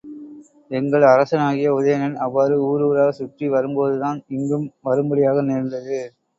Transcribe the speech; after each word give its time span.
எங்கள் 0.71 1.03
அரசனாகிய 1.07 1.73
உதயணன் 1.73 2.15
அவ்வாறு 2.19 2.57
ஊர் 2.63 2.85
ஊராகச் 2.87 3.19
சுற்றி 3.19 3.47
வரும்போதுதான் 3.49 4.19
இங்கும் 4.35 4.67
வரும்படியாக 4.83 5.47
நேர்ந்தது. 5.49 5.99